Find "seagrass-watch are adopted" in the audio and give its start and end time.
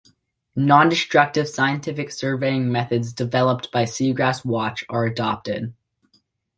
3.83-5.75